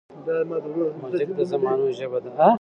[0.99, 2.29] موزیک د زمانو ژبه ده.